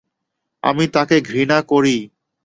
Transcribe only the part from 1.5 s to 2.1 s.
করি।